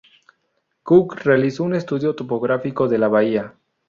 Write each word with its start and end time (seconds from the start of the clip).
Cook 0.81 1.13
realizó 1.25 1.63
un 1.63 1.75
estudio 1.75 2.15
topográfico 2.15 2.87
de 2.87 2.97
la 2.97 3.07
bahía. 3.07 3.53